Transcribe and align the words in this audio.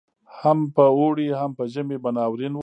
هم 0.39 0.59
په 0.75 0.85
اوړي 0.97 1.27
هم 1.39 1.51
په 1.59 1.63
ژمي 1.73 1.97
به 2.03 2.09
ناورین 2.17 2.53
وو 2.55 2.59